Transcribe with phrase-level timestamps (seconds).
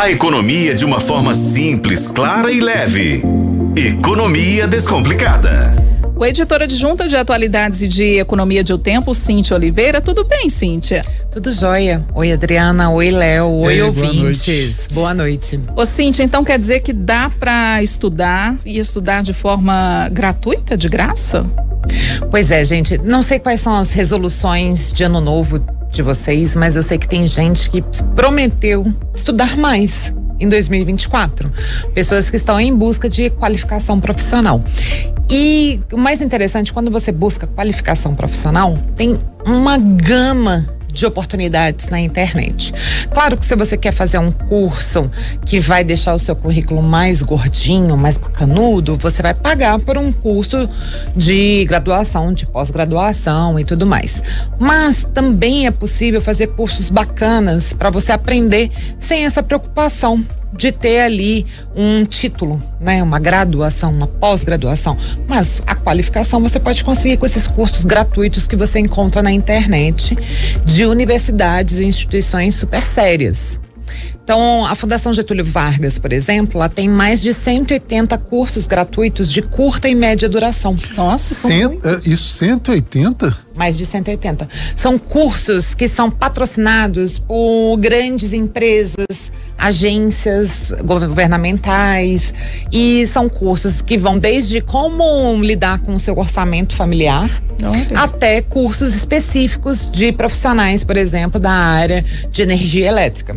[0.00, 3.22] A economia de uma forma simples, clara e leve.
[3.76, 5.74] Economia Descomplicada.
[6.16, 10.00] O editor adjunta de atualidades e de economia de O Tempo, Cíntia Oliveira.
[10.00, 11.02] Tudo bem, Cíntia?
[11.30, 12.02] Tudo jóia.
[12.14, 12.88] Oi, Adriana.
[12.88, 13.50] Oi, Léo.
[13.60, 14.88] Oi, Ei, ouvintes.
[14.90, 15.58] Boa noite.
[15.58, 15.60] boa noite.
[15.76, 20.88] Ô, Cíntia, então quer dizer que dá para estudar e estudar de forma gratuita, de
[20.88, 21.44] graça?
[22.30, 22.96] Pois é, gente.
[22.96, 27.08] Não sei quais são as resoluções de ano novo de vocês, mas eu sei que
[27.08, 27.82] tem gente que
[28.14, 31.52] prometeu estudar mais em 2024.
[31.94, 34.62] Pessoas que estão em busca de qualificação profissional.
[35.28, 42.00] E o mais interessante, quando você busca qualificação profissional, tem uma gama de oportunidades na
[42.00, 42.72] internet.
[43.10, 45.10] Claro que se você quer fazer um curso
[45.44, 50.12] que vai deixar o seu currículo mais gordinho, mais bacanudo, você vai pagar por um
[50.12, 50.68] curso
[51.16, 54.22] de graduação, de pós-graduação e tudo mais.
[54.58, 61.00] Mas também é possível fazer cursos bacanas para você aprender sem essa preocupação de ter
[61.00, 64.96] ali um título, né, uma graduação, uma pós-graduação,
[65.28, 70.16] mas a qualificação você pode conseguir com esses cursos gratuitos que você encontra na internet
[70.64, 73.58] de universidades e instituições super sérias.
[74.22, 79.42] Então, a Fundação Getúlio Vargas, por exemplo, ela tem mais de 180 cursos gratuitos de
[79.42, 80.76] curta e média duração.
[80.96, 83.36] Nossa, Cent, é, isso 180?
[83.56, 84.48] Mais de 180.
[84.76, 92.32] São cursos que são patrocinados por grandes empresas, agências governamentais
[92.72, 97.30] e são cursos que vão desde como lidar com o seu orçamento familiar
[97.94, 103.36] até cursos específicos de profissionais, por exemplo, da área de energia elétrica.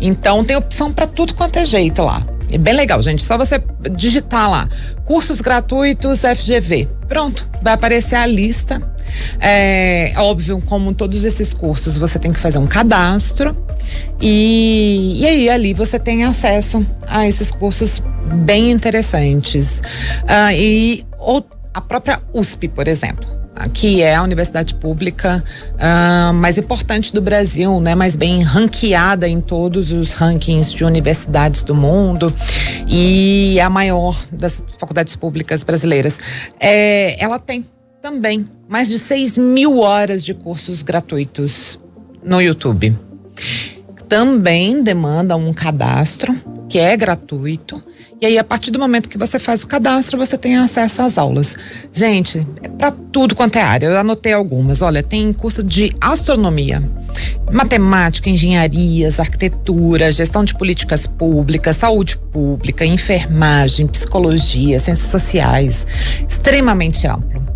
[0.00, 2.22] Então tem opção para tudo quanto é jeito lá.
[2.50, 3.22] É bem legal, gente.
[3.22, 4.68] Só você digitar lá
[5.04, 6.88] cursos gratuitos FGV.
[7.08, 8.82] Pronto, vai aparecer a lista.
[9.40, 13.56] É óbvio, como todos esses cursos, você tem que fazer um cadastro.
[14.20, 18.02] E, e aí ali você tem acesso a esses cursos
[18.44, 19.80] bem interessantes.
[20.22, 25.42] Uh, e ou, a própria USP, por exemplo que é a universidade pública
[25.74, 31.62] uh, mais importante do Brasil, né, mais bem ranqueada em todos os rankings de universidades
[31.62, 32.34] do mundo
[32.88, 36.18] e a maior das faculdades públicas brasileiras.
[36.58, 37.64] É, ela tem
[38.04, 41.82] também mais de 6 mil horas de cursos gratuitos
[42.22, 42.94] no YouTube
[44.08, 46.36] também demanda um cadastro,
[46.68, 47.82] que é gratuito.
[48.20, 51.18] E aí, a partir do momento que você faz o cadastro, você tem acesso às
[51.18, 51.56] aulas.
[51.92, 53.86] Gente, é para tudo quanto é área.
[53.86, 54.82] Eu anotei algumas.
[54.82, 56.82] Olha, tem curso de astronomia,
[57.50, 65.86] matemática, engenharias, arquitetura, gestão de políticas públicas, saúde pública, enfermagem, psicologia, ciências sociais.
[66.28, 67.53] Extremamente amplo.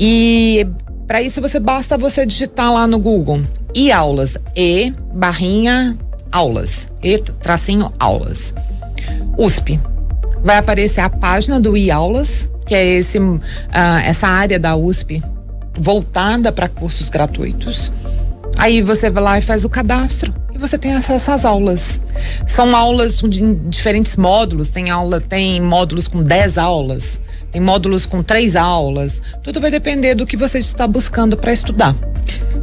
[0.00, 0.66] E
[1.06, 3.42] para isso você basta você digitar lá no Google
[3.74, 5.94] e aulas e barrinha
[6.32, 8.54] aulas e tracinho aulas.
[9.36, 9.78] USP.
[10.42, 13.40] Vai aparecer a página do e aulas, que é esse uh,
[14.04, 15.22] essa área da USP
[15.78, 17.92] voltada para cursos gratuitos.
[18.56, 21.98] Aí você vai lá e faz o cadastro você tem acesso às aulas.
[22.46, 28.22] São aulas de diferentes módulos, tem aula, tem módulos com 10 aulas tem módulos com
[28.22, 29.20] três aulas.
[29.42, 31.96] Tudo vai depender do que você está buscando para estudar.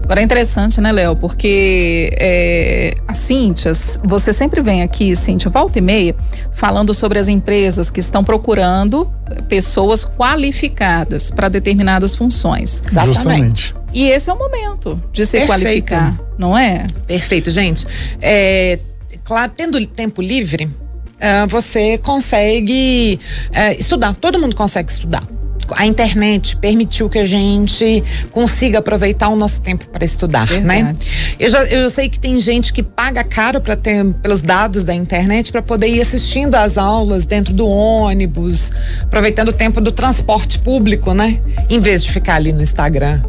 [0.03, 1.17] Agora é interessante, né, Léo?
[1.17, 3.73] Porque é, a Cíntia,
[4.05, 6.15] você sempre vem aqui, Cíntia, volta e meia,
[6.53, 9.11] falando sobre as empresas que estão procurando
[9.49, 12.81] pessoas qualificadas para determinadas funções.
[12.89, 13.13] Exatamente.
[13.13, 13.75] Justamente.
[13.93, 15.47] E esse é o momento de se Perfeito.
[15.47, 16.85] qualificar, não é?
[17.07, 17.85] Perfeito, gente.
[18.21, 18.79] É,
[19.23, 24.13] claro, tendo tempo livre, uh, você consegue uh, estudar.
[24.15, 25.23] Todo mundo consegue estudar.
[25.71, 30.83] A internet permitiu que a gente consiga aproveitar o nosso tempo para estudar, né?
[30.83, 31.09] Verdade.
[31.09, 31.35] né?
[31.37, 34.93] Eu já eu sei que tem gente que paga caro para ter pelos dados da
[34.95, 38.71] internet para poder ir assistindo às aulas dentro do ônibus,
[39.01, 41.37] aproveitando o tempo do transporte público, né?
[41.69, 43.21] Em vez de ficar ali no Instagram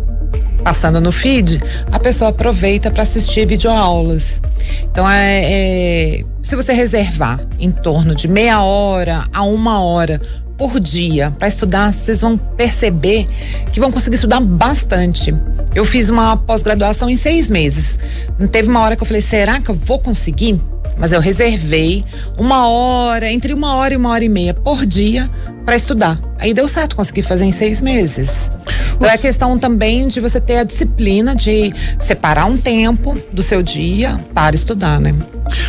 [0.63, 1.61] passando no feed,
[1.91, 4.41] a pessoa aproveita para assistir videoaulas.
[4.85, 10.21] Então, é, é, se você reservar em torno de meia hora a uma hora
[10.57, 13.27] por dia para estudar, vocês vão perceber
[13.73, 15.35] que vão conseguir estudar bastante.
[15.75, 17.99] Eu fiz uma pós-graduação em seis meses.
[18.39, 20.61] Não teve uma hora que eu falei, será que eu vou conseguir?
[20.99, 22.05] Mas eu reservei
[22.37, 25.31] uma hora, entre uma hora e uma hora e meia por dia
[25.65, 26.19] para estudar.
[26.39, 28.51] Aí deu certo, consegui fazer em seis meses.
[28.97, 33.63] Então é questão também de você ter a disciplina de separar um tempo do seu
[33.63, 35.15] dia para estudar, né?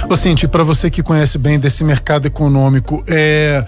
[0.09, 3.65] Ô Cinti, para você que conhece bem desse mercado econômico, é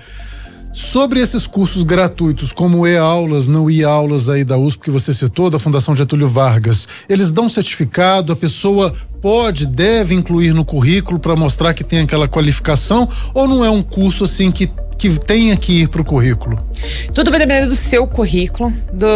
[0.74, 5.60] Sobre esses cursos gratuitos, como e-aulas, não e-aulas aí da USP que você citou, da
[5.60, 11.74] Fundação Getúlio Vargas, eles dão certificado, a pessoa pode, deve incluir no currículo para mostrar
[11.74, 14.70] que tem aquela qualificação ou não é um curso assim que
[15.02, 16.64] que tenha que ir para o currículo?
[17.12, 18.72] Tudo vai depender do seu currículo.
[18.94, 19.08] Do,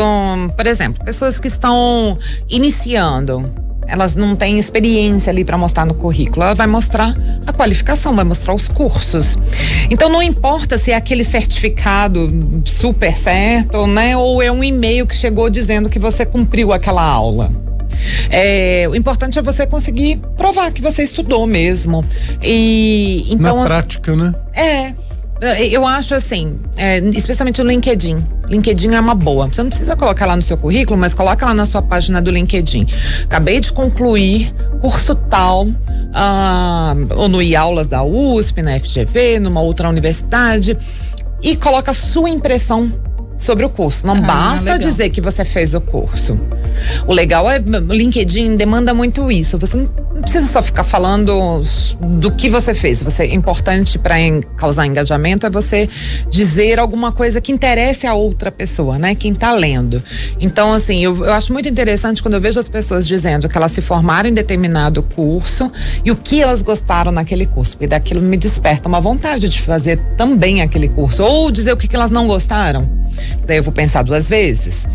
[0.55, 2.17] por exemplo, pessoas que estão
[2.49, 3.53] iniciando,
[3.87, 6.43] elas não têm experiência ali para mostrar no currículo.
[6.43, 7.15] Ela vai mostrar
[7.45, 9.37] a qualificação, vai mostrar os cursos.
[9.89, 14.17] Então não importa se é aquele certificado super certo, né?
[14.17, 17.51] Ou é um e-mail que chegou dizendo que você cumpriu aquela aula.
[18.29, 22.03] É, o importante é você conseguir provar que você estudou mesmo.
[22.41, 24.33] E então na prática, né?
[24.53, 24.93] É.
[25.69, 28.25] Eu acho assim, é, especialmente no LinkedIn.
[28.49, 29.47] LinkedIn é uma boa.
[29.47, 32.31] Você não precisa colocar lá no seu currículo, mas coloca lá na sua página do
[32.31, 32.87] LinkedIn.
[33.23, 35.67] Acabei de concluir curso tal,
[36.13, 40.77] ah, ou no IAulas da USP, na FGV, numa outra universidade,
[41.41, 42.91] e coloca a sua impressão
[43.37, 44.05] sobre o curso.
[44.05, 44.79] Não ah, basta legal.
[44.79, 46.39] dizer que você fez o curso.
[47.07, 49.57] O legal é, o LinkedIn demanda muito isso.
[49.57, 51.61] Você não precisa só ficar falando
[51.99, 53.03] do que você fez.
[53.03, 54.15] Você importante para
[54.55, 55.89] causar engajamento é você
[56.29, 59.15] dizer alguma coisa que interesse a outra pessoa, né?
[59.15, 60.01] Quem está lendo.
[60.39, 63.71] Então, assim, eu, eu acho muito interessante quando eu vejo as pessoas dizendo que elas
[63.71, 65.71] se formaram em determinado curso
[66.03, 69.99] e o que elas gostaram naquele curso, porque daquilo me desperta uma vontade de fazer
[70.17, 72.89] também aquele curso ou dizer o que, que elas não gostaram.
[73.45, 74.87] Daí eu vou pensar duas vezes.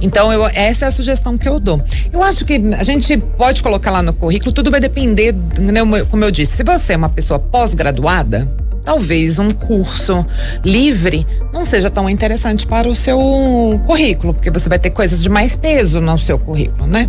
[0.00, 1.82] Então, eu, essa é a sugestão que eu dou.
[2.12, 6.24] Eu acho que a gente pode colocar lá no currículo, tudo vai depender, né, como
[6.24, 8.46] eu disse, se você é uma pessoa pós-graduada,
[8.86, 10.24] talvez um curso
[10.64, 13.18] livre não seja tão interessante para o seu
[13.84, 17.08] currículo, porque você vai ter coisas de mais peso no seu currículo, né?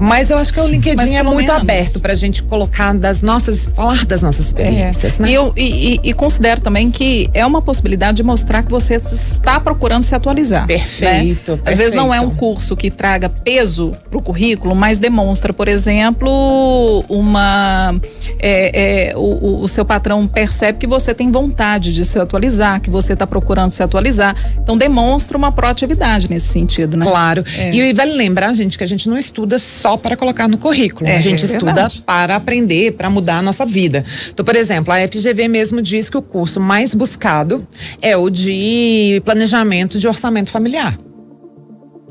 [0.00, 1.62] Mas eu acho que o LinkedIn é muito menos.
[1.62, 5.22] aberto para a gente colocar das nossas, falar das nossas experiências, é.
[5.22, 5.30] né?
[5.30, 9.60] E eu e, e, considero também que é uma possibilidade de mostrar que você está
[9.60, 10.66] procurando se atualizar.
[10.66, 11.02] Perfeito.
[11.04, 11.34] Né?
[11.34, 11.60] perfeito.
[11.66, 15.68] Às vezes não é um curso que traga peso para o currículo, mas demonstra, por
[15.68, 17.94] exemplo, uma
[18.38, 22.90] é, é, o, o seu patrão percebe que você tem vontade de se atualizar, que
[22.90, 24.36] você está procurando se atualizar.
[24.62, 27.06] Então demonstra uma proatividade nesse sentido, né?
[27.06, 27.44] Claro.
[27.56, 27.74] É.
[27.74, 31.08] E vale lembrar, gente, que a gente não estuda só para colocar no currículo.
[31.08, 34.04] É, a gente é estuda para aprender, para mudar a nossa vida.
[34.30, 37.66] Então, por exemplo, a FGV mesmo diz que o curso mais buscado
[38.00, 40.96] é o de planejamento de orçamento familiar.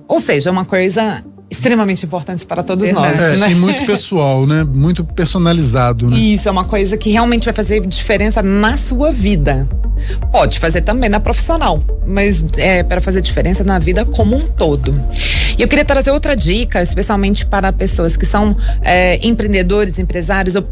[0.07, 3.19] Ou seja, é uma coisa extremamente importante para todos Verdade.
[3.19, 3.33] nós.
[3.33, 3.51] É, né?
[3.51, 4.63] E muito pessoal, né?
[4.63, 6.17] Muito personalizado, né?
[6.17, 9.67] Isso, é uma coisa que realmente vai fazer diferença na sua vida.
[10.31, 14.97] Pode fazer também na profissional, mas é para fazer diferença na vida como um todo.
[15.57, 20.63] E eu queria trazer outra dica, especialmente para pessoas que são é, empreendedores, empresários ou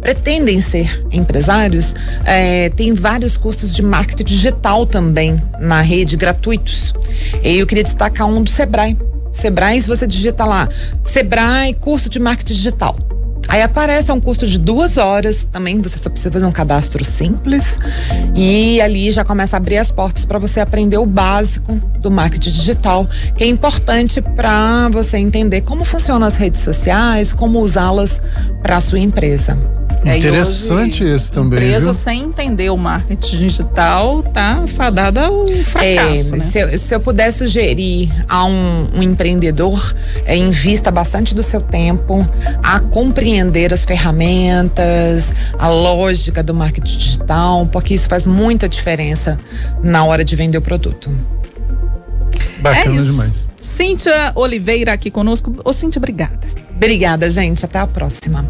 [0.00, 6.94] pretendem ser empresários, é, tem vários cursos de marketing digital também na rede, gratuitos.
[7.42, 8.96] E eu queria destacar um do Sebrae.
[9.36, 10.66] Sebrae, se você digita lá,
[11.04, 12.96] Sebrae, curso de marketing digital.
[13.48, 17.04] Aí aparece é um curso de duas horas, também você só precisa fazer um cadastro
[17.04, 17.78] simples
[18.34, 22.50] e ali já começa a abrir as portas para você aprender o básico do marketing
[22.50, 23.06] digital,
[23.36, 28.20] que é importante para você entender como funcionam as redes sociais, como usá-las
[28.62, 29.56] para a sua empresa.
[30.04, 31.58] É, Interessante esse também.
[31.58, 31.92] Empresa viu?
[31.92, 36.34] sem entender o marketing digital tá fadada ao fracasso.
[36.34, 36.44] É, né?
[36.44, 39.94] se, eu, se, eu, puder sugerir a um, um empreendedor,
[40.24, 42.26] é, invista bastante do seu tempo
[42.62, 49.38] a compreender as ferramentas, a lógica do marketing digital, porque isso faz muita diferença
[49.82, 51.10] na hora de vender o produto.
[52.58, 53.46] Bacana é demais.
[53.58, 55.54] Cíntia Oliveira aqui conosco.
[55.64, 56.46] Ô, Cíntia, obrigada.
[56.74, 57.64] Obrigada, gente.
[57.64, 58.44] Até a próxima.